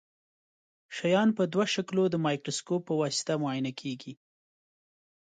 [0.95, 4.13] شیان په دوه شکلو د مایکروسکوپ په واسطه معاینه کیږي.